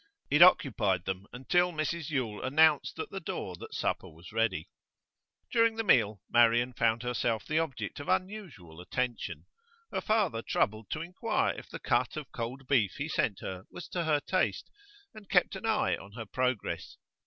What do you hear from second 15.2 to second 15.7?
kept an